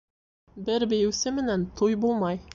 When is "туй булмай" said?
1.83-2.47